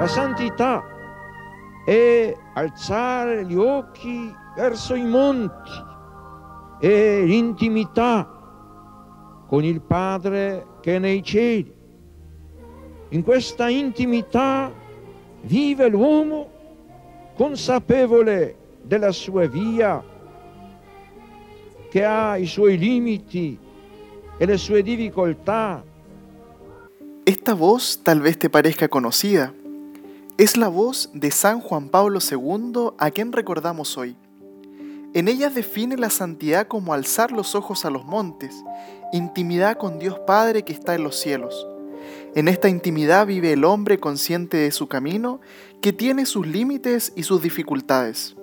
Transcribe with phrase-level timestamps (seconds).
[0.00, 0.82] La santità
[1.84, 5.70] è alzare gli occhi verso i monti
[6.80, 8.26] e l'intimità
[9.46, 11.70] con il Padre che è nei cieli.
[13.10, 14.72] In questa intimità
[15.42, 16.50] vive l'uomo
[17.34, 20.02] consapevole della sua via,
[21.90, 23.58] che ha i suoi limiti
[24.38, 25.84] e le sue difficoltà.
[27.22, 29.59] Esta voz tal vez te parezca conocida.
[30.40, 34.16] Es la voz de San Juan Pablo II a quien recordamos hoy.
[35.12, 38.64] En ella define la santidad como alzar los ojos a los montes,
[39.12, 41.68] intimidad con Dios Padre que está en los cielos.
[42.34, 45.42] En esta intimidad vive el hombre consciente de su camino,
[45.82, 48.34] que tiene sus límites y sus dificultades.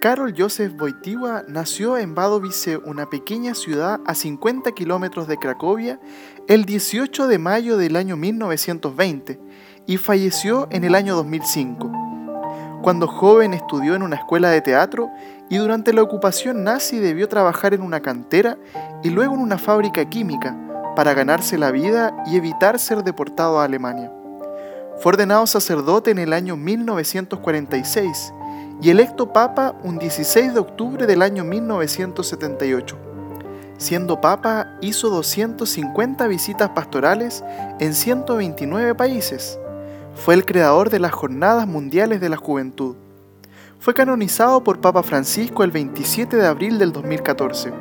[0.00, 5.98] Karol Joseph Wojtyła nació en Wadowice, una pequeña ciudad a 50 kilómetros de Cracovia,
[6.46, 9.40] el 18 de mayo del año 1920
[9.88, 11.90] y falleció en el año 2005.
[12.82, 15.10] Cuando joven estudió en una escuela de teatro
[15.48, 18.58] y durante la ocupación nazi debió trabajar en una cantera
[19.02, 20.54] y luego en una fábrica química
[20.94, 24.12] para ganarse la vida y evitar ser deportado a Alemania.
[25.00, 28.34] Fue ordenado sacerdote en el año 1946
[28.82, 32.98] y electo papa un 16 de octubre del año 1978.
[33.78, 37.42] Siendo papa, hizo 250 visitas pastorales
[37.80, 39.58] en 129 países.
[40.14, 42.96] Fue el creador de las Jornadas Mundiales de la Juventud
[43.80, 47.72] fue canonizado por Papa Francisco el 27 de abril del 2014.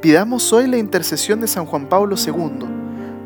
[0.00, 2.66] Pidamos hoy la intercesión de San Juan Pablo II,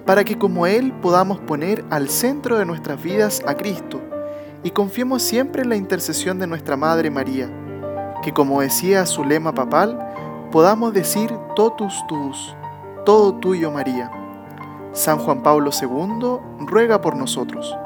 [0.05, 4.01] para que como Él podamos poner al centro de nuestras vidas a Cristo
[4.65, 7.49] y confiemos siempre en la intercesión de nuestra Madre María,
[8.25, 9.97] que como decía su lema papal,
[10.51, 12.57] podamos decir totus tuus,
[13.07, 14.11] todo tuyo María.
[14.93, 17.77] San Juan Pablo II ruega por nosotros.